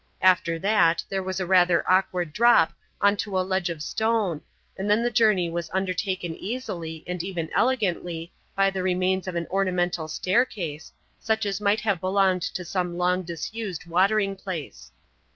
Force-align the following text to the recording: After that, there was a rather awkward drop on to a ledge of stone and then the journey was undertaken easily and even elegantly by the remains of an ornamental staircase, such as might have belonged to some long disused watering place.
After 0.23 0.57
that, 0.57 1.03
there 1.09 1.21
was 1.21 1.39
a 1.39 1.45
rather 1.45 1.87
awkward 1.87 2.33
drop 2.33 2.73
on 3.01 3.15
to 3.17 3.37
a 3.37 3.45
ledge 3.47 3.69
of 3.69 3.83
stone 3.83 4.41
and 4.75 4.89
then 4.89 5.03
the 5.03 5.11
journey 5.11 5.47
was 5.47 5.69
undertaken 5.75 6.35
easily 6.37 7.03
and 7.05 7.21
even 7.21 7.51
elegantly 7.55 8.33
by 8.55 8.71
the 8.71 8.81
remains 8.81 9.27
of 9.27 9.35
an 9.35 9.45
ornamental 9.51 10.07
staircase, 10.07 10.91
such 11.19 11.45
as 11.45 11.61
might 11.61 11.81
have 11.81 12.01
belonged 12.01 12.41
to 12.41 12.65
some 12.65 12.97
long 12.97 13.21
disused 13.21 13.85
watering 13.85 14.35
place. 14.35 14.91